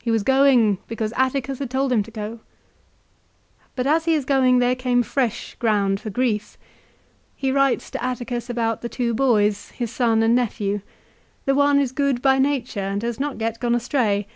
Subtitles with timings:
[0.00, 2.38] He was going' because Atticus had told him to go.
[3.74, 6.56] But as he is going there came fresh ground for grief.
[7.34, 10.82] He writes to Atticus about the two boys, his son and nephew.
[11.46, 14.28] The one is good by nature, and has not yet gone astray.